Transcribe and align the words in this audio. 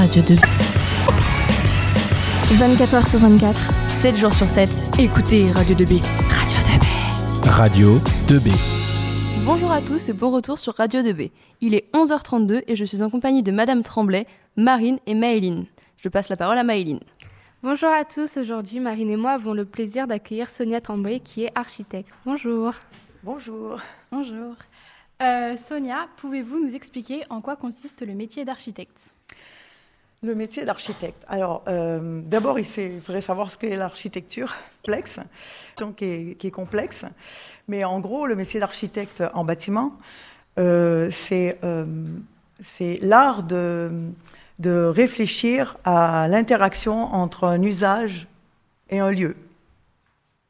Radio 0.00 0.22
2. 0.22 0.34
24h 2.56 3.10
sur 3.10 3.18
24, 3.18 3.70
7 4.00 4.16
jours 4.16 4.32
sur 4.32 4.48
7. 4.48 4.66
Écoutez 4.98 5.52
Radio 5.52 5.76
2B. 5.76 6.00
Radio 6.30 6.56
2B. 6.64 7.50
Radio 7.50 7.88
2B. 8.26 8.50
Bonjour 9.44 9.70
à 9.70 9.82
tous 9.82 10.08
et 10.08 10.14
bon 10.14 10.30
retour 10.30 10.56
sur 10.56 10.74
Radio 10.74 11.02
2B. 11.02 11.30
Il 11.60 11.74
est 11.74 11.92
11h32 11.92 12.62
et 12.66 12.76
je 12.76 12.84
suis 12.86 13.02
en 13.02 13.10
compagnie 13.10 13.42
de 13.42 13.52
Madame 13.52 13.82
Tremblay, 13.82 14.26
Marine 14.56 14.98
et 15.04 15.12
Maëline. 15.12 15.66
Je 15.98 16.08
passe 16.08 16.30
la 16.30 16.38
parole 16.38 16.56
à 16.56 16.64
Maëline. 16.64 17.00
Bonjour 17.62 17.90
à 17.90 18.06
tous, 18.06 18.38
aujourd'hui 18.38 18.80
Marine 18.80 19.10
et 19.10 19.18
moi 19.18 19.32
avons 19.32 19.52
le 19.52 19.66
plaisir 19.66 20.06
d'accueillir 20.06 20.48
Sonia 20.48 20.80
Tremblay 20.80 21.20
qui 21.20 21.44
est 21.44 21.52
architecte. 21.54 22.18
Bonjour. 22.24 22.72
Bonjour. 23.22 23.78
Bonjour. 24.10 24.54
Euh, 25.20 25.58
Sonia, 25.58 26.08
pouvez-vous 26.16 26.58
nous 26.58 26.74
expliquer 26.74 27.20
en 27.28 27.42
quoi 27.42 27.54
consiste 27.54 28.00
le 28.00 28.14
métier 28.14 28.46
d'architecte? 28.46 29.14
Le 30.22 30.34
métier 30.34 30.66
d'architecte. 30.66 31.24
Alors, 31.28 31.62
euh, 31.66 32.20
d'abord, 32.22 32.58
il 32.58 32.66
faudrait 33.00 33.22
savoir 33.22 33.50
ce 33.50 33.56
qu'est 33.56 33.74
l'architecture 33.76 34.54
complexe, 34.82 35.18
donc 35.78 35.96
qui 35.96 36.36
est, 36.38 36.50
complexe. 36.50 37.06
Mais 37.68 37.84
en 37.84 38.00
gros, 38.00 38.26
le 38.26 38.36
métier 38.36 38.60
d'architecte 38.60 39.22
en 39.32 39.44
bâtiment, 39.44 39.96
euh, 40.58 41.08
c'est 41.10 41.58
l'art 43.00 43.42
de, 43.44 44.10
de 44.58 44.84
réfléchir 44.84 45.78
à 45.84 46.28
l'interaction 46.28 47.14
entre 47.14 47.44
un 47.44 47.62
usage 47.62 48.28
et 48.90 48.98
un 48.98 49.10
lieu. 49.10 49.34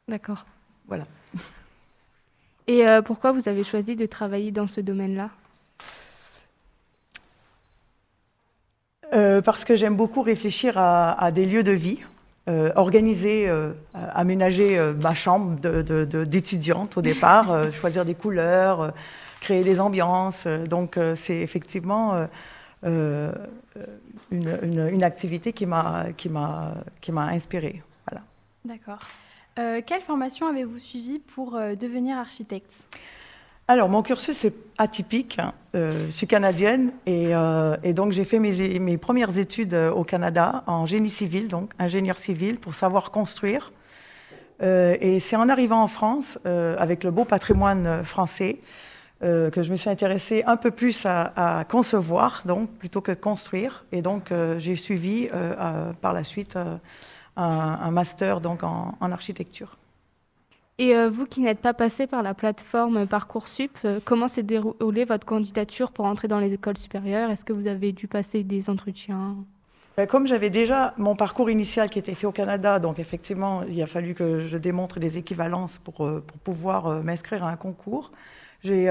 D'accord. 0.07 0.45
Voilà. 0.87 1.05
Et 2.67 2.85
euh, 2.87 3.01
pourquoi 3.01 3.31
vous 3.31 3.47
avez 3.47 3.63
choisi 3.63 3.95
de 3.95 4.05
travailler 4.05 4.51
dans 4.51 4.67
ce 4.67 4.81
domaine-là? 4.81 5.29
Euh, 9.13 9.41
Parce 9.41 9.65
que 9.65 9.75
j'aime 9.75 9.95
beaucoup 9.95 10.21
réfléchir 10.21 10.77
à, 10.77 11.31
des 11.31 11.45
lieux 11.45 11.63
de 11.63 11.71
vie, 11.71 11.99
euh, 12.49 12.71
organiser, 12.75 13.49
aménager 13.93 14.79
ma 15.01 15.13
chambre 15.13 15.59
d'étudiante 16.25 16.97
au 16.97 17.01
départ, 17.01 17.71
choisir 17.73 18.05
des 18.05 18.15
couleurs, 18.15 18.91
créer 19.39 19.63
des 19.63 19.79
ambiances. 19.79 20.47
donc 20.47 20.97
c'est 21.15 21.37
effectivement 21.37 22.27
une, 24.31 25.03
activité 25.03 25.53
qui 25.53 25.65
m'a 25.65 26.05
inspirée. 27.29 27.81
Voilà. 28.07 28.23
D'accord. 28.65 28.99
Euh, 29.59 29.81
quelle 29.85 30.01
formation 30.01 30.47
avez-vous 30.47 30.77
suivie 30.77 31.19
pour 31.19 31.55
euh, 31.55 31.75
devenir 31.75 32.17
architecte? 32.17 32.73
Alors, 33.67 33.87
mon 33.87 34.01
cursus 34.01 34.43
est 34.43 34.55
atypique. 34.77 35.37
Euh, 35.75 36.07
je 36.07 36.11
suis 36.11 36.27
canadienne 36.27 36.91
et, 37.05 37.33
donc 37.93 38.11
j'ai 38.11 38.25
fait 38.25 38.39
mes, 38.39 38.97
premières 38.97 39.37
études 39.37 39.73
au 39.73 40.03
Canada 40.03 40.63
en 40.67 40.85
génie 40.85 41.09
civil, 41.09 41.47
donc 41.47 41.71
ingénieur 41.79 42.17
civil, 42.17 42.57
pour 42.59 42.75
savoir 42.75 43.11
construire. 43.11 43.71
et 44.61 45.19
c'est 45.21 45.37
en 45.37 45.47
arrivant 45.47 45.81
en 45.81 45.87
France, 45.87 46.37
avec 46.45 47.05
le 47.05 47.11
beau 47.11 47.23
patrimoine 47.23 48.03
français, 48.03 48.59
que 49.21 49.63
je 49.63 49.71
me 49.71 49.77
suis 49.77 49.89
intéressée 49.89 50.43
un 50.45 50.57
peu 50.57 50.71
plus 50.71 51.05
à, 51.05 51.63
concevoir, 51.69 52.41
donc 52.45 52.69
plutôt 52.71 52.99
que 52.99 53.13
construire. 53.13 53.85
Et 53.93 54.01
donc 54.01 54.33
j'ai 54.57 54.75
suivi 54.75 55.29
par 56.01 56.11
la 56.11 56.25
suite 56.25 56.57
un, 57.37 57.91
master 57.91 58.41
donc 58.41 58.63
en, 58.63 59.11
architecture. 59.11 59.77
Et 60.81 60.95
euh, 60.95 61.11
vous 61.11 61.27
qui 61.27 61.41
n'êtes 61.41 61.59
pas 61.59 61.75
passé 61.75 62.07
par 62.07 62.23
la 62.23 62.33
plateforme 62.33 63.05
Parcoursup, 63.05 63.77
euh, 63.85 63.99
comment 64.03 64.27
s'est 64.27 64.41
déroulée 64.41 65.05
votre 65.05 65.27
candidature 65.27 65.91
pour 65.91 66.05
entrer 66.05 66.27
dans 66.27 66.39
les 66.39 66.55
écoles 66.55 66.79
supérieures? 66.79 67.29
Est-ce 67.29 67.45
que 67.45 67.53
vous 67.53 67.67
avez 67.67 67.91
dû 67.91 68.07
passer 68.07 68.41
des 68.41 68.67
entretiens? 68.67 69.35
Ben, 69.95 70.07
comme 70.07 70.25
j'avais 70.25 70.49
déjà 70.49 70.95
mon 70.97 71.15
parcours 71.15 71.51
initial 71.51 71.91
qui 71.91 71.99
était 71.99 72.15
fait 72.15 72.25
au 72.25 72.31
Canada, 72.31 72.79
donc 72.79 72.97
effectivement, 72.97 73.61
il 73.69 73.79
a 73.83 73.85
fallu 73.85 74.15
que 74.15 74.39
je 74.39 74.57
démontre 74.57 74.99
des 74.99 75.19
équivalences 75.19 75.77
pour, 75.77 76.03
euh, 76.03 76.23
pour 76.25 76.39
pouvoir 76.39 77.03
m'inscrire 77.03 77.43
à 77.43 77.51
un 77.51 77.57
concours. 77.57 78.11
J'ai 78.63 78.87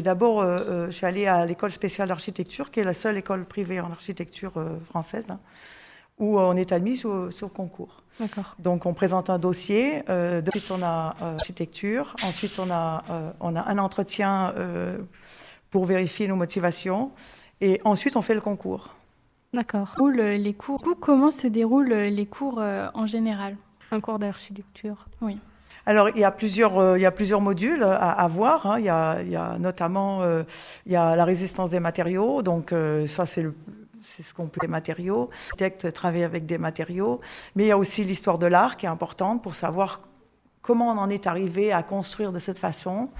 d'abord, 0.00 0.44
je 0.44 0.90
suis 0.92 1.06
allée 1.06 1.26
à 1.26 1.44
l'école 1.44 1.72
spéciale 1.72 2.06
d'architecture, 2.06 2.70
qui 2.70 2.78
est 2.80 2.84
la 2.84 2.94
seule 2.94 3.16
école 3.16 3.46
privée 3.46 3.80
en 3.80 3.90
architecture 3.90 4.52
française. 4.90 5.26
Hein 5.28 5.38
où 6.22 6.38
on 6.38 6.56
est 6.56 6.70
admis 6.70 6.96
sur, 6.96 7.32
sur 7.32 7.52
concours. 7.52 8.02
Donc 8.60 8.86
on 8.86 8.94
présente 8.94 9.28
un 9.28 9.38
dossier, 9.38 10.02
euh, 10.08 10.40
ensuite 10.46 10.70
on 10.70 10.82
a 10.82 11.16
euh, 11.20 11.34
architecture, 11.36 12.14
ensuite 12.22 12.58
on 12.60 12.70
a, 12.70 13.02
euh, 13.10 13.30
on 13.40 13.56
a 13.56 13.68
un 13.68 13.78
entretien 13.78 14.52
euh, 14.56 14.98
pour 15.70 15.84
vérifier 15.84 16.28
nos 16.28 16.36
motivations, 16.36 17.10
et 17.60 17.80
ensuite 17.84 18.14
on 18.14 18.22
fait 18.22 18.34
le 18.34 18.40
concours. 18.40 18.94
D'accord. 19.52 19.94
Les 20.14 20.54
cours. 20.54 20.80
Comment 21.00 21.30
se 21.32 21.48
déroulent 21.48 21.92
les 21.92 22.26
cours 22.26 22.62
en 22.94 23.06
général? 23.06 23.56
Un 23.90 24.00
cours 24.00 24.18
d'architecture 24.18 25.06
Oui. 25.20 25.38
Alors, 25.84 26.08
il 26.10 26.18
y 26.18 26.24
a 26.24 26.30
plusieurs, 26.30 26.96
il 26.96 27.00
y 27.00 27.06
a 27.06 27.10
plusieurs 27.10 27.40
modules 27.40 27.82
à, 27.82 28.26
voir. 28.28 28.64
Hein. 28.66 28.78
Il, 28.78 28.84
y 28.84 28.88
a, 28.88 29.20
il, 29.20 29.28
y 29.28 29.36
a, 29.36 29.58
notamment 29.58 30.20
il 30.86 30.92
y 30.92 30.96
a 30.96 31.16
la 31.16 31.24
résistance 31.26 31.68
des 31.68 31.80
matériaux. 31.80 32.40
Donc, 32.40 32.72
ça, 33.06 33.26
c'est 33.26 33.42
le, 33.42 33.54
c'est 34.02 34.22
ce 34.22 34.34
qu'on 34.34 34.48
peut 34.48 34.60
des 34.60 34.68
matériaux. 34.68 35.30
L'architecte 35.30 35.92
travaille 35.92 36.24
avec 36.24 36.46
des 36.46 36.58
matériaux, 36.58 37.20
mais 37.54 37.64
il 37.64 37.66
y 37.68 37.72
a 37.72 37.78
aussi 37.78 38.04
l'histoire 38.04 38.38
de 38.38 38.46
l'art 38.46 38.76
qui 38.76 38.86
est 38.86 38.90
importante 38.90 39.42
pour 39.42 39.54
savoir 39.54 40.00
comment 40.60 40.90
on 40.90 40.98
en 40.98 41.10
est 41.10 41.26
arrivé 41.26 41.72
à 41.72 41.82
construire 41.82 42.32
de 42.32 42.38
cette 42.38 42.58
façon. 42.58 43.10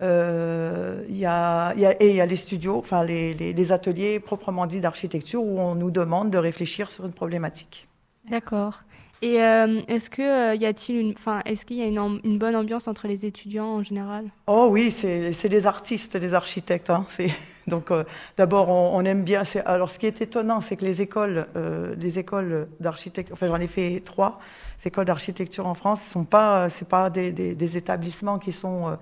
Euh, 0.00 1.04
il 1.08 1.16
y 1.16 1.26
a, 1.26 1.72
et 1.98 2.10
il 2.10 2.14
y 2.14 2.20
a 2.20 2.26
les 2.26 2.36
studios, 2.36 2.76
enfin 2.76 3.02
les, 3.02 3.34
les, 3.34 3.72
ateliers 3.72 4.20
proprement 4.20 4.66
dits 4.66 4.80
d'architecture 4.80 5.42
où 5.42 5.58
on 5.58 5.74
nous 5.74 5.90
demande 5.90 6.30
de 6.30 6.38
réfléchir 6.38 6.88
sur 6.88 7.04
une 7.04 7.12
problématique. 7.12 7.88
D'accord. 8.30 8.82
Et 9.22 9.42
euh, 9.42 9.80
est-ce 9.88 10.08
que 10.08 10.22
euh, 10.22 10.54
y 10.54 10.66
a-t-il 10.66 11.00
une, 11.00 11.14
enfin, 11.18 11.42
est-ce 11.44 11.66
qu'il 11.66 11.78
y 11.78 11.82
a 11.82 11.86
une, 11.86 12.20
une, 12.22 12.38
bonne 12.38 12.54
ambiance 12.54 12.86
entre 12.86 13.08
les 13.08 13.26
étudiants 13.26 13.66
en 13.66 13.82
général? 13.82 14.26
Oh 14.46 14.68
oui, 14.70 14.92
c'est, 14.92 15.48
des 15.48 15.66
artistes, 15.66 16.16
des 16.16 16.34
architectes. 16.34 16.90
Hein. 16.90 17.04
C'est 17.08 17.32
donc 17.68 17.90
euh, 17.90 18.04
d'abord, 18.36 18.68
on, 18.68 19.04
aime 19.04 19.24
bien. 19.24 19.42
Alors, 19.64 19.90
ce 19.90 19.98
qui 19.98 20.06
est 20.06 20.20
étonnant, 20.20 20.60
c'est 20.60 20.76
que 20.76 20.84
les 20.84 21.02
écoles, 21.02 21.46
euh, 21.56 21.94
les 21.96 22.18
écoles 22.18 22.68
d'architecture, 22.80 23.32
enfin, 23.32 23.46
j'en 23.46 23.60
ai 23.60 23.66
fait 23.66 24.02
trois, 24.04 24.38
ces 24.78 24.88
écoles 24.88 25.04
d'architecture 25.04 25.66
en 25.66 25.74
France, 25.74 26.02
ce 26.02 26.10
sont 26.10 26.24
pas, 26.24 26.68
c'est 26.68 26.88
pas 26.88 27.10
des, 27.10 27.76
établissements 27.76 28.38
qui 28.38 28.52
sont 28.52 28.98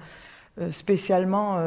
euh, 0.61 0.71
spécialement 0.71 1.59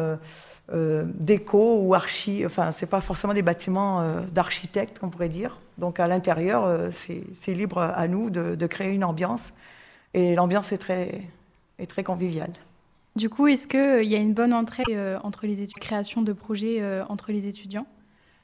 déco 0.71 1.79
ou 1.81 1.95
archi. 1.95 2.45
Enfin, 2.45 2.71
c'est 2.71 2.85
pas 2.85 3.01
forcément 3.01 3.33
des 3.33 3.41
bâtiments 3.41 4.03
d'architectes, 4.31 4.99
qu'on 4.99 5.09
pourrait 5.09 5.29
dire. 5.29 5.57
Donc, 5.77 5.99
à 5.99 6.07
l'intérieur, 6.07 6.91
c'est 6.91 7.53
libre 7.53 7.79
à 7.79 8.07
nous 8.07 8.29
de, 8.29 8.55
de, 8.55 8.67
créer 8.67 8.93
une 8.93 9.03
ambiance, 9.03 9.53
et 10.13 10.35
l'ambiance 10.35 10.71
est 10.71 10.77
très, 10.77 11.21
est 11.79 11.89
très 11.89 12.03
conviviale. 12.03 12.51
Du 13.19 13.29
coup, 13.29 13.47
est-ce 13.47 13.67
qu'il 13.67 13.79
euh, 13.81 14.01
y 14.01 14.15
a 14.15 14.17
une 14.17 14.33
bonne 14.33 14.53
entrée 14.53 14.83
euh, 14.91 15.19
entre 15.23 15.45
les 15.45 15.61
études, 15.61 15.77
création 15.77 16.21
de 16.21 16.31
projets 16.31 16.77
euh, 16.79 17.03
entre 17.09 17.33
les 17.33 17.47
étudiants? 17.47 17.85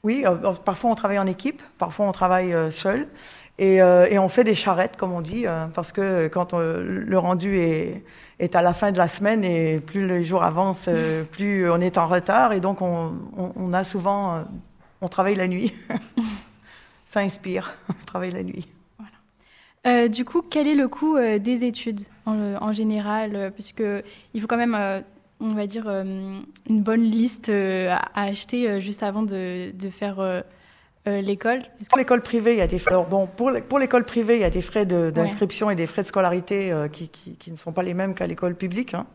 Oui, 0.02 0.22
parfois 0.66 0.90
on 0.90 0.94
travaille 0.94 1.18
en 1.18 1.26
équipe, 1.26 1.62
parfois 1.78 2.06
on 2.06 2.12
travaille 2.12 2.54
seul. 2.70 3.08
Et, 3.58 3.82
on 3.82 4.28
fait 4.28 4.44
des 4.44 4.54
charrettes, 4.54 4.96
comme 4.96 5.12
on 5.12 5.22
dit, 5.22 5.46
parce 5.74 5.90
que 5.90 6.28
quand 6.28 6.52
le 6.52 7.18
rendu 7.18 7.56
est, 7.58 8.04
est, 8.38 8.54
à 8.54 8.62
la 8.62 8.72
fin 8.72 8.92
de 8.92 8.98
la 8.98 9.08
semaine 9.08 9.42
et 9.42 9.80
plus 9.80 10.06
les 10.06 10.24
jours 10.24 10.44
avancent, 10.44 10.88
plus 11.32 11.68
on 11.68 11.80
est 11.80 11.98
en 11.98 12.06
retard. 12.06 12.52
Et 12.52 12.60
donc 12.60 12.82
on 12.82 13.72
a 13.72 13.82
souvent, 13.82 14.44
on 15.00 15.08
travaille 15.08 15.34
la 15.34 15.48
nuit. 15.48 15.72
Ça 17.06 17.20
inspire, 17.20 17.74
on 17.88 18.04
travaille 18.04 18.30
la 18.30 18.44
nuit. 18.44 18.68
Euh, 19.86 20.08
du 20.08 20.24
coup, 20.24 20.42
quel 20.42 20.66
est 20.66 20.74
le 20.74 20.88
coût 20.88 21.16
euh, 21.16 21.38
des 21.38 21.64
études 21.64 22.00
en, 22.24 22.72
général 22.72 23.36
euh, 23.36 23.50
Puisque 23.50 23.84
il 24.34 24.40
faut 24.40 24.46
quand 24.46 24.56
même, 24.56 24.76
on 25.40 25.54
va 25.54 25.66
dire, 25.66 25.88
une 25.88 26.44
bonne 26.68 27.02
liste 27.02 27.48
à, 27.50 28.00
acheter 28.14 28.80
juste 28.80 29.02
avant 29.02 29.22
de, 29.22 29.70
faire 29.90 30.42
l'école. 31.06 31.62
Pour 31.88 31.98
l'école 31.98 32.22
privée, 32.22 32.52
il 32.52 32.58
y 32.58 32.62
a 32.62 32.66
des 32.66 32.80
frais. 32.80 32.92
Alors 32.92 33.06
bon, 33.06 33.26
pour 33.26 33.78
l'école 33.78 34.04
privée, 34.04 34.36
il 34.36 34.40
y 34.40 34.44
a 34.44 34.50
des 34.50 34.62
frais 34.62 34.86
d'inscription 34.86 35.70
et 35.70 35.76
des 35.76 35.86
frais 35.86 36.02
de 36.02 36.08
scolarité 36.08 36.72
qui, 36.92 37.50
ne 37.50 37.56
sont 37.56 37.72
pas 37.72 37.82
les 37.82 37.94
mêmes 37.94 38.14
qu'à 38.14 38.26
l'école 38.26 38.56
publique. 38.56 38.94
Hein. 38.94 39.06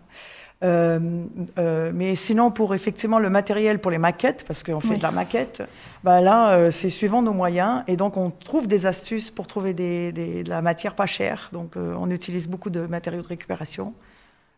Euh, 0.63 1.25
euh, 1.57 1.91
mais 1.93 2.15
sinon, 2.15 2.51
pour 2.51 2.75
effectivement 2.75 3.19
le 3.19 3.29
matériel 3.29 3.79
pour 3.79 3.91
les 3.91 3.97
maquettes, 3.97 4.45
parce 4.47 4.63
qu'on 4.63 4.79
fait 4.79 4.97
de 4.97 5.03
la 5.03 5.11
maquette, 5.11 5.63
bah 6.03 6.21
là, 6.21 6.53
euh, 6.53 6.71
c'est 6.71 6.89
suivant 6.89 7.21
nos 7.21 7.33
moyens. 7.33 7.83
Et 7.87 7.97
donc, 7.97 8.17
on 8.17 8.29
trouve 8.29 8.67
des 8.67 8.85
astuces 8.85 9.31
pour 9.31 9.47
trouver 9.47 9.73
des, 9.73 10.11
de 10.11 10.49
la 10.49 10.61
matière 10.61 10.95
pas 10.95 11.07
chère. 11.07 11.49
Donc, 11.51 11.75
on 11.75 12.09
utilise 12.11 12.47
beaucoup 12.47 12.69
de 12.69 12.81
matériaux 12.81 13.21
de 13.21 13.27
récupération 13.27 13.93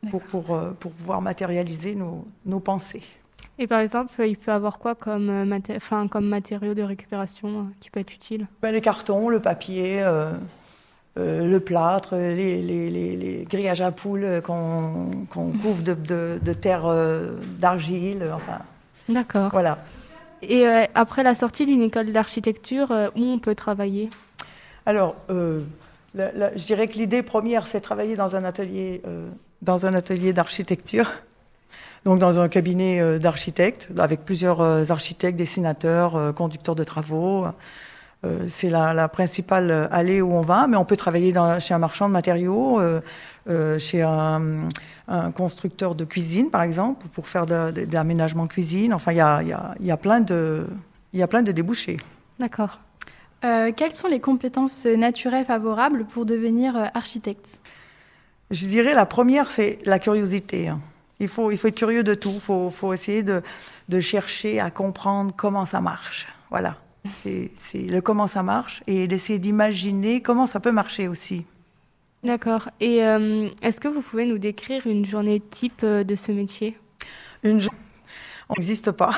pour, 0.10 0.22
pour, 0.22 0.60
pour, 0.80 0.92
pouvoir 0.92 1.22
matérialiser 1.22 1.96
nos, 1.96 2.28
nos, 2.46 2.60
pensées. 2.60 3.04
Et 3.58 3.68
par 3.68 3.80
exemple, 3.80 4.12
il 4.20 4.38
peut 4.38 4.52
avoir 4.52 4.80
quoi 4.80 4.96
comme, 4.96 5.58
enfin, 5.70 6.08
comme 6.10 6.28
matériaux 6.28 6.74
de 6.74 6.82
récupération 6.82 7.68
qui 7.80 7.90
peut 7.90 8.02
être 8.02 8.14
utile? 8.14 8.48
Ben, 8.62 8.74
Les 8.74 8.82
cartons, 8.82 9.30
le 9.30 9.40
papier. 9.40 10.02
Euh, 10.02 10.32
le 11.16 11.60
plâtre, 11.60 12.16
les, 12.16 13.46
grillages 13.50 13.82
à 13.82 13.92
poules 13.92 14.42
qu'on 14.44 15.12
couvre 15.28 15.84
de, 15.84 16.54
terre 16.54 16.86
euh, 16.86 17.36
d'argile, 17.60 18.26
enfin. 18.34 18.60
D'accord. 19.10 19.50
Voilà. 19.52 19.78
Et 20.42 20.68
euh, 20.68 20.86
après 20.96 21.24
la 21.24 21.36
sortie 21.36 21.66
d'une 21.66 21.82
école 21.82 22.12
d'architecture, 22.12 22.92
euh, 22.92 23.10
où 23.16 23.22
on 23.22 23.40
peut 23.40 23.56
travailler? 23.56 24.10
Alors, 24.86 25.16
euh, 25.30 25.62
la- 26.16 26.32
la- 26.34 26.58
je 26.58 26.66
dirais 26.66 26.88
que 26.88 26.94
l'idée 26.94 27.24
première, 27.24 27.68
c'est 27.68 27.80
travailler 27.80 28.16
dans 28.16 28.36
un 28.36 28.44
atelier, 28.44 29.02
euh, 29.08 29.30
dans 29.62 29.86
un 29.86 29.94
atelier 29.94 30.34
d'architecture, 30.34 31.10
donc 32.06 32.20
dans 32.20 32.40
un 32.40 32.50
cabinet 32.50 33.00
euh, 33.00 33.20
d'architectes, 33.20 33.88
avec 33.98 34.26
plusieurs 34.26 34.62
euh, 34.62 34.84
architectes, 34.90 35.38
dessinateurs, 35.38 36.16
euh, 36.16 36.32
conducteurs 36.34 36.76
de 36.76 36.84
travaux. 36.84 37.46
Euh, 38.26 38.46
c'est 38.48 38.70
la, 38.70 38.94
la 38.94 39.08
principale 39.10 39.70
euh, 39.70 39.88
allée 39.92 40.22
où 40.22 40.32
on 40.34 40.42
va, 40.42 40.68
mais 40.68 40.78
on 40.78 40.86
peut 40.86 40.96
travailler 40.96 41.34
dans- 41.34 41.60
chez 41.60 41.74
un 41.74 41.80
marchand 41.80 42.08
de 42.08 42.14
matériaux, 42.14 42.80
euh, 42.80 43.80
chez 43.80 44.02
un, 44.02 44.42
un 45.10 45.32
constructeur 45.32 45.94
de 45.94 46.06
cuisine, 46.06 46.50
par 46.50 46.62
exemple, 46.64 47.06
pour 47.10 47.28
faire 47.28 47.46
de, 47.46 47.72
de- 47.72 47.86
de 47.86 47.94
l'aménagement 47.94 48.48
cuisine. 48.48 48.94
Enfin, 48.94 49.12
il 49.12 49.18
y 49.18 49.22
a, 49.22 49.42
il 49.42 49.50
y 49.50 49.54
a- 49.54 49.76
il 49.80 49.86
y 49.86 49.92
a 49.92 49.98
plein 49.98 50.22
de, 50.22 50.66
y 51.14 51.22
a 51.22 51.28
plein 51.28 51.44
de 51.44 51.52
débouchés. 51.52 51.98
D'accord. 52.40 52.80
Quelles 53.76 53.92
sont 53.92 54.08
les 54.08 54.22
compétences 54.22 54.86
naturelles 54.86 55.44
favorables 55.44 56.06
pour 56.06 56.26
devenir 56.26 56.78
architecte? 56.94 57.60
Je 58.52 58.68
dirais 58.68 58.94
la 58.94 59.06
première, 59.06 59.52
c'est 59.52 59.80
la 59.84 60.00
curiosité. 60.00 60.70
hein. 60.70 60.80
Il 61.20 61.28
faut, 61.28 61.52
il 61.52 61.58
faut 61.58 61.68
être 61.68 61.76
curieux 61.76 62.04
de 62.04 62.14
tout. 62.14 62.32
Il 62.36 62.40
faut, 62.40 62.70
faut 62.70 62.94
essayer 62.94 63.22
de, 63.22 63.42
de 63.90 64.00
chercher 64.00 64.62
à 64.62 64.72
comprendre 64.72 65.34
comment 65.36 65.66
ça 65.66 65.82
marche. 65.82 66.26
Voilà. 66.52 66.78
C'est 67.22 67.52
le 67.74 68.00
comment 68.02 68.28
ça 68.28 68.44
marche 68.44 68.82
et 68.88 69.08
d'essayer 69.08 69.40
d'imaginer 69.40 70.22
comment 70.22 70.48
ça 70.48 70.60
peut 70.60 70.72
marcher 70.72 71.08
aussi. 71.08 71.46
D'accord. 72.24 72.70
Et 72.80 73.04
euh, 73.04 73.50
est-ce 73.62 73.82
que 73.82 73.90
vous 73.90 74.02
pouvez 74.02 74.26
nous 74.26 74.38
décrire 74.38 74.88
une 74.88 75.06
journée 75.06 75.42
type 75.42 75.82
euh, 75.84 76.04
de 76.06 76.16
ce 76.16 76.32
métier? 76.32 76.78
Une 77.44 77.60
journée, 77.60 77.78
on 78.48 78.54
n'existe 78.58 78.92
pas. 78.92 79.16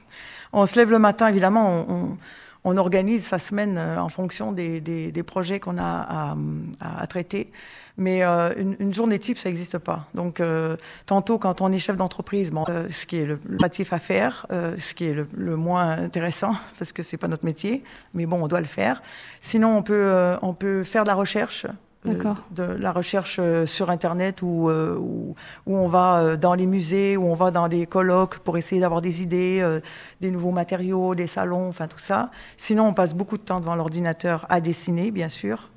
on 0.52 0.64
se 0.66 0.76
lève 0.76 0.90
le 0.90 1.00
matin, 1.00 1.26
évidemment, 1.26 1.84
on, 1.88 1.94
on- 2.12 2.18
on 2.64 2.76
organise 2.78 3.24
sa 3.26 3.38
semaine 3.38 3.76
euh, 3.78 3.98
en 3.98 4.08
fonction 4.08 4.50
des, 4.52 4.80
des- 4.80 5.12
des 5.12 5.22
projets 5.22 5.60
qu'on 5.60 5.76
a 5.78 5.82
à, 5.82 6.36
à- 6.80 7.02
à 7.02 7.06
traiter. 7.06 7.50
Mais 7.96 8.24
euh, 8.24 8.52
une, 8.56 8.74
une 8.80 8.92
journée 8.92 9.18
type, 9.18 9.38
ça 9.38 9.48
n'existe 9.48 9.78
pas. 9.78 10.06
Donc, 10.14 10.40
euh, 10.40 10.76
tantôt, 11.06 11.38
quand 11.38 11.60
on 11.60 11.70
est 11.70 11.78
chef 11.78 11.96
d'entreprise, 11.96 12.50
bon, 12.50 12.64
euh, 12.68 12.88
ce 12.90 13.06
qui 13.06 13.18
est 13.18 13.24
le 13.26 13.36
pratique 13.36 13.92
à 13.92 13.98
faire, 14.00 14.46
euh, 14.50 14.74
ce 14.78 14.94
qui 14.94 15.04
est 15.06 15.14
le, 15.14 15.28
le 15.36 15.56
moins 15.56 15.90
intéressant, 15.90 16.54
parce 16.78 16.92
que 16.92 17.02
c'est 17.02 17.16
pas 17.18 17.28
notre 17.28 17.44
métier, 17.44 17.82
mais 18.14 18.26
bon, 18.26 18.42
on 18.42 18.48
doit 18.48 18.60
le 18.60 18.66
faire. 18.66 19.02
Sinon, 19.40 19.76
on 19.76 19.82
peut, 19.82 19.92
euh, 19.94 20.36
on 20.42 20.54
peut 20.54 20.82
faire 20.84 21.04
de 21.04 21.08
la 21.08 21.14
recherche. 21.14 21.66
Euh, 22.06 22.34
de 22.50 22.62
la 22.62 22.92
recherche 22.92 23.38
euh, 23.40 23.66
sur 23.66 23.90
Internet 23.90 24.42
euh, 24.42 24.96
où, 24.96 25.34
où 25.66 25.76
on 25.76 25.88
va 25.88 26.36
dans 26.36 26.54
les 26.54 26.66
musées, 26.66 27.16
où 27.16 27.24
on 27.24 27.34
va 27.34 27.50
dans 27.50 27.66
les 27.66 27.86
colloques 27.86 28.38
pour 28.38 28.58
essayer 28.58 28.80
d'avoir 28.80 29.00
des 29.00 29.22
idées, 29.22 29.80
des 30.20 30.30
nouveaux 30.30 30.50
matériaux, 30.50 31.14
des 31.14 31.26
salons, 31.26 31.68
enfin 31.68 31.88
tout 31.88 31.98
ça. 31.98 32.30
Sinon, 32.56 32.88
on 32.88 32.94
passe 32.94 33.14
beaucoup 33.14 33.38
de 33.38 33.42
temps 33.42 33.60
devant 33.60 33.74
l'ordinateur 33.74 34.46
à 34.48 34.60
dessiner, 34.60 35.10
bien 35.10 35.28
sûr, 35.28 35.70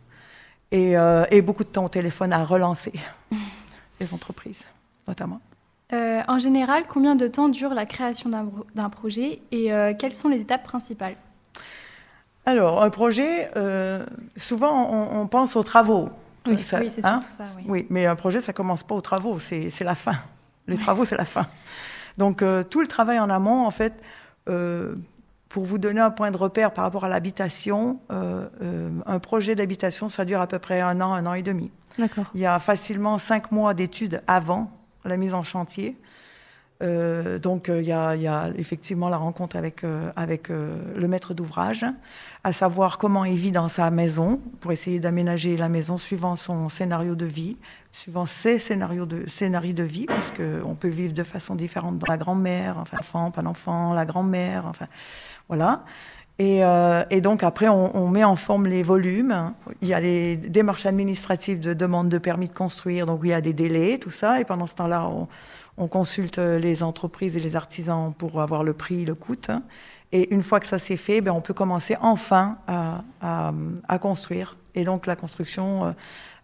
et, 0.72 0.94
et 1.32 1.42
beaucoup 1.42 1.64
de 1.64 1.70
temps 1.70 1.86
au 1.86 1.90
téléphone 1.90 2.34
à 2.34 2.44
relancer 2.44 2.94
les 4.00 4.14
entreprises, 4.14 4.66
notamment. 5.08 5.40
Euh, 5.94 6.22
En 6.28 6.38
général, 6.38 6.84
combien 6.88 7.16
de 7.16 7.28
temps 7.28 7.50
dure 7.50 7.74
la 7.74 7.86
création 7.86 8.30
d'un 8.30 8.90
projet 8.90 9.40
et 9.52 9.72
euh, 9.72 9.94
quelles 9.98 10.14
sont 10.14 10.28
les 10.28 10.42
étapes 10.42 10.64
principales? 10.64 11.16
Alors, 12.48 12.82
un 12.82 12.90
projet, 12.90 13.50
euh, 13.58 14.06
souvent 14.38 14.90
on, 14.90 15.20
on 15.20 15.28
pense 15.28 15.58
aux 15.58 15.64
travaux. 15.64 16.08
Oui, 16.46 16.64
Ça- 16.64 16.80
oui, 16.80 16.90
c'est 16.90 17.06
hein? 17.06 17.20
surtout 17.22 17.38
ça. 17.38 17.44
Oui. 17.58 17.64
Oui, 17.68 17.88
mais 17.90 18.06
un 18.06 18.16
projet, 18.16 18.40
ça 18.40 18.54
commence 18.54 18.84
pas 18.84 18.96
aux 18.96 19.02
travaux, 19.02 19.38
c'est 19.38 19.70
la 19.82 19.96
fin. 19.96 20.16
Les 20.66 20.78
travaux, 20.78 21.04
c'est 21.04 21.18
la 21.18 21.26
fin. 21.26 21.46
Donc, 22.18 22.42
euh, 22.42 22.64
tout 22.64 22.80
le 22.80 22.88
travail 22.88 23.20
en 23.20 23.30
amont, 23.30 23.66
en 23.66 23.72
fait, 23.72 24.02
euh, 24.48 24.96
pour 25.50 25.66
vous 25.66 25.78
donner 25.78 26.00
un 26.00 26.10
point 26.10 26.32
de 26.32 26.38
repère 26.38 26.72
par 26.72 26.86
rapport 26.86 27.04
à 27.04 27.10
l'habitation, 27.10 28.00
un 28.10 29.20
projet 29.20 29.56
d'habitation, 29.56 30.08
ça 30.08 30.24
dure 30.24 30.40
à 30.40 30.48
peu 30.48 30.60
près 30.60 30.80
un 30.80 31.02
an, 31.02 31.14
un 31.14 31.26
an 31.26 31.34
et 31.34 31.44
demi. 31.44 31.70
D'accord. 32.00 32.26
Il 32.34 32.40
y 32.40 32.46
a 32.46 32.60
facilement 32.60 33.20
cinq 33.20 33.52
mois 33.52 33.74
d'études 33.74 34.22
avant 34.28 34.72
la 35.04 35.18
mise 35.18 35.34
en 35.34 35.44
chantier. 35.44 35.98
Euh, 36.84 37.40
donc, 37.40 37.70
euh, 37.70 37.82
il, 37.82 37.86
y 37.86 37.90
y 37.90 38.28
a 38.28 38.52
effectivement 38.56 39.10
la 39.10 39.18
rencontre 39.18 39.56
avec, 39.56 39.84
euh, 39.84 40.12
avec 40.16 40.50
euh, 40.50 40.78
le 40.96 41.08
maître 41.08 41.34
d'ouvrage, 41.34 41.86
à 42.44 42.54
savoir 42.54 42.98
comment 42.98 43.26
il 43.26 43.38
vit 43.38 43.52
dans 43.52 43.70
sa 43.70 43.90
maison, 43.90 44.40
pour 44.60 44.72
essayer 44.72 45.00
d'aménager 45.00 45.58
la 45.58 45.70
maison 45.70 45.98
suivant 45.98 46.36
son 46.36 46.70
scénario 46.70 47.16
de 47.16 47.26
vie, 47.26 47.58
suivant 47.92 48.28
ses 48.28 48.60
scénarios 48.60 49.06
de, 49.06 49.28
scénarios 49.28 49.74
de 49.74 49.84
vie, 49.84 50.06
parce 50.06 50.32
qu'on 50.32 50.76
peut 50.76 50.88
vivre 50.88 51.14
de 51.14 51.24
façon 51.24 51.56
différente 51.56 52.02
la 52.08 52.18
grand-mère, 52.18 52.78
enfin, 52.78 52.98
enfant, 53.00 53.32
pas 53.32 53.42
d'enfant, 53.42 53.94
la 53.94 54.06
grand-mère, 54.06 54.66
enfin, 54.68 54.88
voilà. 55.48 55.84
Et, 56.40 56.64
euh, 56.64 57.04
et 57.10 57.20
donc 57.22 57.42
après, 57.44 57.68
on, 57.68 57.96
on 57.98 58.10
met 58.10 58.24
en 58.24 58.36
forme 58.36 58.68
les 58.68 58.84
volumes. 58.84 59.54
Il 59.82 59.88
y 59.88 59.94
a 59.94 60.00
les 60.00 60.38
démarches 60.38 60.86
administratives 60.86 61.60
de 61.60 61.74
demande 61.74 62.10
de 62.10 62.20
permis 62.20 62.48
de 62.48 62.54
construire, 62.54 63.06
donc 63.08 63.22
il 63.24 63.30
y 63.30 63.34
a 63.34 63.42
des 63.42 63.54
délais, 63.54 63.98
tout 63.98 64.12
ça. 64.12 64.40
Et 64.40 64.46
pendant 64.46 64.68
ce 64.68 64.76
temps-là, 64.76 65.08
on, 65.10 65.28
on 65.78 65.88
consulte 65.88 66.38
les 66.38 66.84
entreprises 66.84 67.36
et 67.38 67.40
les 67.40 67.56
artisans 67.56 68.14
pour 68.14 68.40
avoir 68.42 68.64
le 68.64 68.74
prix, 68.74 69.04
le 69.04 69.16
coût. 69.16 69.36
Et 70.12 70.34
une 70.34 70.44
fois 70.44 70.60
que 70.60 70.68
ça 70.68 70.80
s'est 70.80 70.96
fait, 70.98 71.22
ben, 71.22 71.32
on 71.32 71.42
peut 71.42 71.54
commencer 71.56 71.98
enfin 72.02 72.60
à, 72.68 73.04
à- 73.22 73.52
à 73.88 73.98
construire. 73.98 74.58
Et 74.76 74.84
donc 74.84 75.08
la 75.08 75.16
construction 75.16 75.86
euh, 75.86 75.92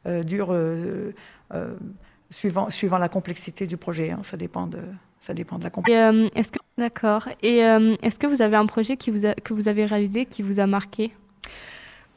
euh, 0.08 0.24
dure 0.24 0.48
euh, 0.52 1.14
euh, 1.54 1.76
suivant, 2.32 2.70
suivant 2.72 2.98
la 2.98 3.10
complexité 3.10 3.68
du 3.68 3.78
projet. 3.78 4.10
hein. 4.12 4.20
Ça 4.24 4.38
dépend 4.38 4.66
de, 4.68 4.80
ça 5.26 5.34
dépend 5.34 5.58
de 5.58 5.64
la 5.64 5.70
complexité. 5.70 5.98
Et, 5.98 6.04
euh, 6.26 6.28
est-ce 6.36 6.52
que 6.52 6.60
d'accord. 6.78 7.30
Et 7.42 7.64
euh, 7.66 7.96
est-ce 8.04 8.20
que 8.20 8.28
vous 8.28 8.42
avez 8.42 8.58
un 8.58 8.66
projet 8.66 8.98
qui 8.98 9.10
vous 9.10 9.26
a- 9.26 9.34
que 9.36 9.54
vous 9.54 9.68
avez 9.70 9.86
réalisé 9.86 10.26
qui 10.26 10.42
vous 10.42 10.60
a 10.60 10.68
marqué? 10.68 11.14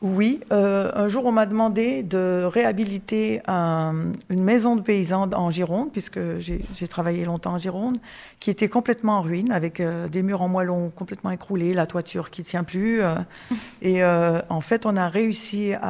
Oui, 0.03 0.41
euh, 0.53 0.91
un 0.95 1.09
jour 1.09 1.25
on 1.25 1.33
m'a 1.33 1.47
demandé 1.47 2.03
de 2.03 2.45
réhabiliter 2.45 3.41
un- 3.47 4.13
une 4.29 4.43
maison 4.43 4.77
de 4.77 4.83
paysans 4.83 5.31
en 5.33 5.51
Gironde, 5.51 5.91
puisque 5.91 6.19
j'ai 6.41 6.89
travaillé 6.89 7.25
longtemps 7.25 7.55
en 7.55 7.59
Gironde, 7.59 7.97
qui 8.39 8.51
était 8.51 8.69
complètement 8.69 9.19
en 9.19 9.23
ruine, 9.23 9.53
avec 9.53 9.81
des 10.11 10.23
murs 10.23 10.43
en 10.43 10.49
moellon 10.49 10.91
complètement 10.91 11.31
écroulés, 11.31 11.73
la 11.73 11.87
toiture 11.87 12.31
qui 12.31 12.43
tient 12.45 12.63
plus. 12.65 13.01
et 13.83 14.05
en 14.05 14.61
fait, 14.61 14.85
on 14.85 14.97
a 14.97 15.09
réussi 15.09 15.73
à, 15.75 15.85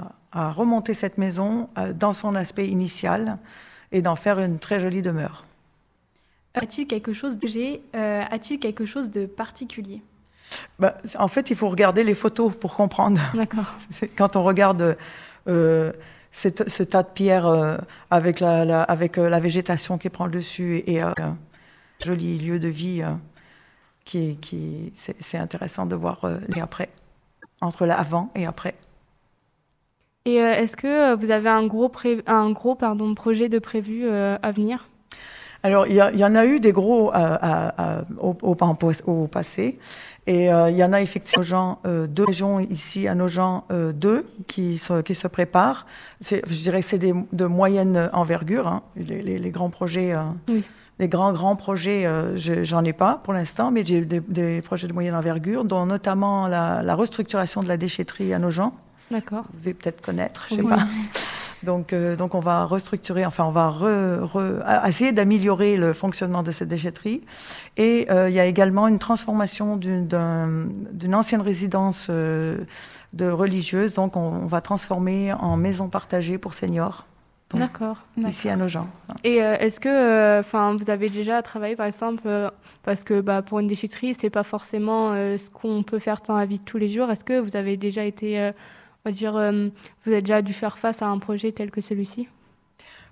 à- 0.00 0.12
à 0.32 0.50
remonter 0.50 0.94
cette 0.94 1.16
maison 1.16 1.68
dans 1.98 2.12
son 2.12 2.34
aspect 2.34 2.66
initial 2.68 3.38
et 3.92 4.02
d'en 4.02 4.16
faire 4.16 4.38
une 4.40 4.58
très 4.58 4.80
jolie 4.80 5.00
demeure. 5.00 5.44
A-t-il 6.54 6.86
quelque 6.86 7.12
chose 7.12 7.38
de 7.38 7.46
j'ai 7.48 7.82
euh, 7.96 8.22
A-t-il 8.30 8.58
quelque 8.60 8.84
chose 8.86 9.10
de 9.10 9.26
particulier? 9.26 10.02
Bah, 10.78 10.96
en 11.18 11.28
fait, 11.28 11.50
il 11.50 11.56
faut 11.56 11.68
regarder 11.68 12.04
les 12.04 12.14
photos 12.14 12.56
pour 12.56 12.74
comprendre. 12.74 13.20
D'accord. 13.34 13.72
Quand 14.16 14.36
on 14.36 14.44
regarde 14.44 14.96
euh, 15.48 15.92
ce 16.32 16.82
tas 16.82 17.02
de 17.02 17.08
pierres 17.08 17.46
euh, 17.46 17.76
avec, 18.10 18.40
la, 18.40 18.64
la- 18.64 18.82
avec 18.82 19.18
euh, 19.18 19.28
la 19.28 19.40
végétation 19.40 19.98
qui 19.98 20.10
prend 20.10 20.26
le 20.26 20.32
dessus 20.32 20.82
et 20.86 21.00
un 21.00 21.14
joli 22.04 22.38
lieu 22.38 22.58
de 22.58 22.68
vie, 22.68 23.02
qui, 24.04 24.36
qui, 24.36 24.92
c'est 24.96 25.38
intéressant 25.38 25.86
de 25.86 25.94
voir 25.96 26.20
les 26.48 26.60
après, 26.60 26.90
entre 27.60 27.86
l'avant 27.86 28.30
et 28.34 28.46
après. 28.46 28.74
Et 30.26 30.34
est-ce 30.36 30.76
que 30.76 31.14
vous 31.16 31.30
avez 31.30 31.48
un 31.48 31.66
gros, 31.66 31.88
pré- 31.88 32.22
un 32.26 32.50
gros 32.50 32.74
pardon, 32.74 33.14
projet 33.14 33.48
de 33.48 33.58
prévu 33.58 34.06
à 34.08 34.52
venir? 34.52 34.88
Alors, 35.64 35.86
il 35.86 35.94
y, 35.94 36.24
en 36.24 36.34
a 36.34 36.44
eu 36.44 36.60
des 36.60 36.72
gros 36.72 37.08
euh, 37.08 37.12
à- 37.14 37.98
à- 37.98 38.04
au, 38.20 38.36
au- 38.42 38.54
pos- 38.54 39.02
au 39.06 39.26
passé. 39.26 39.78
Et 40.26 40.52
euh, 40.52 40.68
il 40.68 40.76
y 40.76 40.84
en 40.84 40.92
a 40.92 41.00
effectivement 41.00 41.42
gens, 41.42 41.78
euh, 41.86 42.06
deux 42.06 42.24
régions 42.24 42.60
ici, 42.60 43.08
à 43.08 43.14
nos 43.14 43.28
gens, 43.28 43.64
euh, 43.72 43.92
deux 43.92 44.26
qui 44.46 44.76
se, 44.76 45.00
qui 45.00 45.14
se 45.14 45.26
préparent. 45.26 45.86
Je 46.20 46.36
dirais 46.62 46.82
que 46.82 46.86
c'est 46.86 46.98
des, 46.98 47.14
de 47.32 47.44
moyenne 47.46 48.10
envergure. 48.12 48.68
hein. 48.68 48.82
Les, 48.96 49.22
les- 49.22 49.38
les 49.38 49.50
grands 49.50 49.70
projets, 49.70 50.12
euh, 50.12 50.20
Oui. 50.50 50.64
les 50.98 51.08
grands, 51.08 51.32
grands 51.32 51.56
projets, 51.56 52.04
euh, 52.06 52.36
je- 52.36 52.62
j'en 52.62 52.84
ai 52.84 52.92
pas 52.92 53.20
pour 53.24 53.32
l'instant, 53.32 53.70
mais 53.70 53.86
j'ai 53.86 54.02
des, 54.02 54.20
des 54.20 54.60
projets 54.60 54.86
de 54.86 54.92
moyenne 54.92 55.14
envergure, 55.14 55.64
dont 55.64 55.86
notamment 55.86 56.46
la, 56.46 56.82
la 56.82 56.94
restructuration 56.94 57.62
de 57.62 57.68
la 57.68 57.78
déchetterie 57.78 58.34
à 58.34 58.38
nos 58.38 58.50
gens. 58.50 58.74
D'accord. 59.10 59.44
Vous 59.52 59.60
devez 59.60 59.72
peut-être 59.74 60.02
connaître, 60.04 60.46
je 60.50 60.56
sais 60.56 60.60
Oui. 60.62 60.68
pas. 60.68 60.86
Donc, 61.64 61.92
euh, 61.92 62.14
donc 62.16 62.34
on 62.34 62.40
va 62.40 62.64
restructurer, 62.64 63.24
enfin 63.26 63.44
on 63.44 63.50
va 63.50 63.68
re- 63.70 64.20
re- 64.20 64.60
à- 64.64 64.88
essayer 64.88 65.12
d'améliorer 65.12 65.76
le 65.76 65.92
fonctionnement 65.92 66.42
de 66.42 66.52
cette 66.52 66.68
déchetterie. 66.68 67.22
Et 67.76 68.06
euh, 68.10 68.28
il 68.28 68.34
y 68.34 68.40
a 68.40 68.46
également 68.46 68.86
une 68.86 68.98
transformation 68.98 69.76
d'une 69.76 70.06
d'un- 70.06 70.66
d'une 70.92 71.14
ancienne 71.14 71.40
résidence 71.40 72.06
euh, 72.10 72.58
de 73.12 73.28
religieuse. 73.28 73.94
Donc 73.94 74.16
on, 74.16 74.20
on 74.20 74.46
va 74.46 74.60
transformer 74.60 75.32
en 75.32 75.56
maison 75.56 75.88
partagée 75.88 76.38
pour 76.38 76.54
seniors 76.54 77.06
D'accord. 77.54 77.98
ici 78.26 78.48
à 78.48 78.56
nos 78.56 78.66
gens. 78.68 78.86
Et 79.22 79.40
euh, 79.42 79.56
est-ce 79.58 79.78
que, 79.78 80.40
enfin, 80.40 80.76
vous 80.76 80.90
avez 80.90 81.08
déjà 81.08 81.40
travaillé, 81.40 81.76
par 81.76 81.86
exemple, 81.86 82.22
euh, 82.26 82.50
parce 82.82 83.04
que 83.04 83.20
bah, 83.20 83.42
pour 83.42 83.60
une 83.60 83.68
déchetterie, 83.68 84.14
c'est 84.18 84.28
pas 84.30 84.42
forcément 84.42 85.12
ce 85.14 85.50
qu'on 85.50 85.84
peut 85.84 86.00
faire 86.00 86.20
dans 86.26 86.36
la 86.36 86.46
vie 86.46 86.58
de 86.58 86.64
tous 86.64 86.78
les 86.78 86.88
jours. 86.88 87.10
Est-ce 87.12 87.22
que 87.22 87.38
vous 87.38 87.54
avez 87.54 87.76
déjà 87.76 88.02
été, 88.04 88.50
va 89.04 89.12
dire, 89.12 89.36
euh, 89.36 89.68
vous 90.04 90.12
avez 90.12 90.22
déjà 90.22 90.42
dû 90.42 90.54
faire 90.54 90.78
face 90.78 91.02
à 91.02 91.06
un 91.06 91.18
projet 91.18 91.52
tel 91.52 91.70
que 91.70 91.80
celui-ci? 91.80 92.28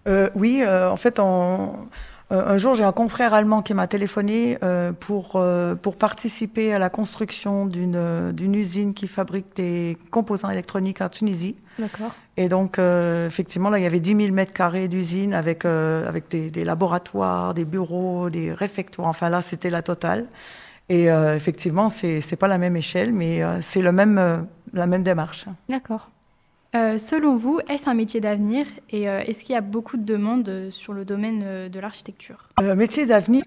Euh, 0.08 0.30
oui, 0.34 0.62
euh, 0.62 0.90
en 0.90 0.96
fait, 0.96 1.20
un 1.20 2.56
jour, 2.56 2.74
j'ai 2.74 2.84
un 2.84 2.92
confrère 2.92 3.34
allemand 3.34 3.60
qui 3.60 3.74
m'a 3.74 3.86
téléphoné 3.86 4.56
pour, 5.00 5.44
pour 5.82 5.96
participer 5.96 6.72
à 6.72 6.78
la 6.78 6.88
construction 6.88 7.66
d'une 7.66 8.54
usine 8.54 8.94
qui 8.94 9.06
fabrique 9.06 9.54
des 9.54 9.98
composants 10.10 10.48
électroniques 10.48 11.02
en 11.02 11.10
Tunisie. 11.10 11.56
D'accord. 11.78 12.14
Et 12.38 12.48
donc, 12.48 12.78
effectivement, 12.78 13.68
là, 13.68 13.78
il 13.78 13.82
y 13.82 13.86
avait 13.86 14.00
10 14.00 14.16
000 14.16 14.32
mètres 14.32 14.54
carrés 14.54 14.88
d'usine 14.88 15.34
avec, 15.34 15.66
avec 15.66 16.30
des, 16.30 16.50
des, 16.50 16.64
laboratoires, 16.64 17.52
des 17.52 17.66
bureaux, 17.66 18.30
des 18.30 18.54
réfectoires. 18.54 19.08
Enfin, 19.08 19.28
là, 19.28 19.42
c'était 19.42 19.68
la 19.68 19.82
totale. 19.82 20.26
Et 20.88 21.08
effectivement, 21.08 21.90
c'est 21.90 22.20
n'est 22.30 22.36
pas 22.38 22.48
la 22.48 22.56
même 22.56 22.76
échelle, 22.78 23.12
mais 23.12 23.42
c'est 23.60 23.82
le 23.82 23.92
même, 23.92 24.46
la 24.72 24.86
même 24.86 25.02
démarche. 25.02 25.46
D'accord. 25.68 26.10
Euh, 26.74 26.96
selon 26.96 27.36
vous, 27.36 27.60
est-ce 27.68 27.88
un 27.88 27.94
métier 27.94 28.20
d'avenir 28.20 28.66
et 28.88 29.08
euh, 29.08 29.20
est-ce 29.20 29.44
qu'il 29.44 29.54
y 29.54 29.58
a 29.58 29.60
beaucoup 29.60 29.98
de 29.98 30.04
demandes 30.04 30.48
euh, 30.48 30.70
sur 30.70 30.94
le 30.94 31.04
domaine 31.04 31.68
de 31.68 31.80
l'architecture? 31.80 32.48
Métier 32.62 33.04
d'avenir. 33.04 33.44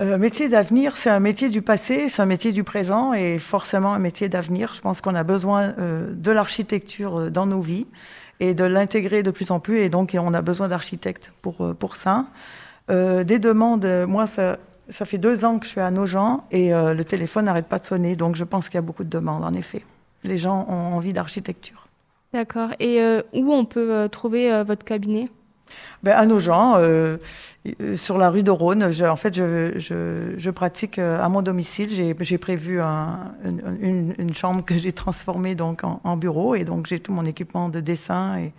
métier 0.00 0.48
d'avenir, 0.48 0.96
c'est 0.96 1.10
un 1.10 1.20
métier 1.20 1.50
du 1.50 1.60
passé, 1.60 2.08
c'est 2.08 2.22
un 2.22 2.26
métier 2.26 2.52
du 2.52 2.64
présent 2.64 3.12
et 3.12 3.38
forcément 3.38 3.92
un 3.92 3.98
métier 3.98 4.30
d'avenir. 4.30 4.72
Je 4.72 4.80
pense 4.80 5.02
qu'on 5.02 5.14
a 5.14 5.22
besoin 5.22 5.74
de 5.76 6.30
l'architecture 6.30 7.30
dans 7.30 7.46
nos 7.46 7.60
vies 7.60 7.86
et 8.40 8.54
de 8.54 8.64
l'intégrer 8.64 9.22
de 9.22 9.30
plus 9.30 9.50
en 9.50 9.60
plus 9.60 9.78
et 9.78 9.88
donc 9.90 10.16
on 10.18 10.34
a 10.34 10.42
besoin 10.42 10.68
d'architectes 10.68 11.30
pour, 11.42 11.74
pour 11.76 11.96
ça. 11.96 12.26
des 12.88 13.38
demandes, 13.38 13.86
moi 14.08 14.26
ça, 14.26 14.56
ça 14.88 15.04
fait 15.04 15.18
deux 15.18 15.44
ans 15.44 15.58
que 15.58 15.66
je 15.66 15.72
suis 15.72 15.80
à 15.80 15.90
Nogent 15.90 16.40
et 16.50 16.70
le 16.70 17.02
téléphone 17.04 17.44
n'arrête 17.44 17.66
pas 17.66 17.78
de 17.78 17.86
sonner 17.86 18.16
donc 18.16 18.34
je 18.34 18.44
pense 18.44 18.68
qu'il 18.68 18.76
y 18.76 18.78
a 18.78 18.82
beaucoup 18.82 19.04
de 19.04 19.10
demandes 19.10 19.44
en 19.44 19.52
effet. 19.52 19.84
Les 20.24 20.38
gens 20.38 20.66
ont 20.68 20.94
envie 20.94 21.12
d'architecture. 21.12 21.84
D'accord. 22.34 22.70
Et 22.80 23.00
euh, 23.00 23.22
où 23.32 23.52
on 23.54 23.64
peut 23.64 23.92
euh, 23.92 24.08
trouver 24.08 24.52
euh, 24.52 24.64
votre 24.64 24.84
cabinet? 24.84 25.28
Ben, 26.02 26.14
À 26.16 26.26
Nogent, 26.26 26.76
sur 27.96 28.18
la 28.18 28.28
rue 28.28 28.42
de 28.42 28.50
Rhône. 28.50 28.82
en 28.82 29.16
fait, 29.16 29.34
je, 29.34 29.78
je, 30.36 30.50
pratique 30.50 30.98
à 30.98 31.28
mon 31.28 31.42
domicile. 31.42 31.88
J'ai 32.20 32.38
prévu 32.38 32.80
une, 32.80 34.34
chambre 34.34 34.64
que 34.64 34.76
j'ai 34.76 34.92
transformée 34.92 35.54
donc, 35.54 35.82
en, 35.84 36.16
bureau. 36.16 36.54
Et 36.54 36.64
donc, 36.64 36.86
j'ai 36.86 37.00
tout 37.00 37.12
mon 37.12 37.24
équipement 37.24 37.70
de 37.70 37.80
dessin 37.80 38.36
et, 38.36 38.52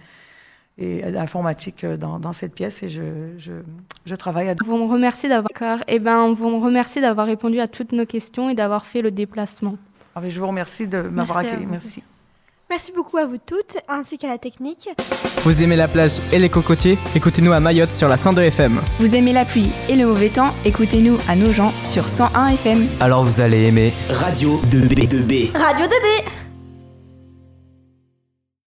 et 0.77 1.11
d'informatique 1.11 1.85
dans, 1.85 2.17
dans, 2.17 2.33
cette 2.33 2.55
pièce. 2.55 2.81
Et 2.81 2.89
je, 2.89 3.03
je, 3.37 4.15
travaille 4.15 4.49
à... 4.49 4.55
Vous 4.65 4.87
remercie 4.87 5.29
d'avoir... 5.29 5.83
Eh 5.87 5.99
ben, 5.99 6.17
on 6.17 6.33
vous 6.33 6.59
remercie 6.59 7.01
d'avoir 7.01 7.27
répondu 7.27 7.59
à 7.59 7.67
toutes 7.67 7.91
nos 7.91 8.07
questions 8.07 8.49
et 8.49 8.55
d'avoir 8.55 8.87
fait 8.87 9.03
le 9.03 9.11
déplacement. 9.11 9.77
Ah, 10.17 10.21
je 10.29 10.39
vous 10.39 10.47
remercie 10.47 10.87
de 10.87 11.01
m'avoir 11.01 11.39
accueilli. 11.39 11.65
Merci. 11.65 12.01
Merci 12.69 12.93
beaucoup 12.95 13.17
à 13.17 13.25
vous 13.25 13.37
toutes, 13.37 13.77
ainsi 13.89 14.17
qu'à 14.17 14.29
la 14.29 14.37
technique. 14.37 14.89
Vous 15.43 15.61
aimez 15.61 15.75
la 15.75 15.89
plage 15.89 16.19
et 16.31 16.39
les 16.39 16.47
cocotiers? 16.47 16.97
Écoutez-nous 17.15 17.51
à 17.51 17.59
Mayotte 17.59 17.91
sur 17.91 18.07
la 18.07 18.15
102 18.15 18.43
FM. 18.43 18.81
Vous 18.99 19.15
aimez 19.15 19.33
la 19.33 19.43
pluie 19.43 19.71
et 19.89 19.95
le 19.95 20.05
mauvais 20.05 20.29
temps? 20.29 20.53
Écoutez-nous 20.63 21.17
à 21.27 21.35
Nogent 21.35 21.73
sur 21.83 22.07
101 22.07 22.47
FM. 22.47 22.87
Alors 23.01 23.25
vous 23.25 23.41
allez 23.41 23.63
aimer 23.67 23.91
Radio 24.09 24.61
2B. 24.69 25.05
2B. 25.05 25.51
Radio 25.57 25.85
2B. 25.85 26.44